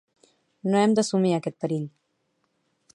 [0.69, 1.87] No hem d'assumir aquest perill.